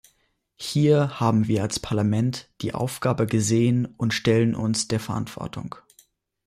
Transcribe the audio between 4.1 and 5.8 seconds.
stellen uns der Verantwortung.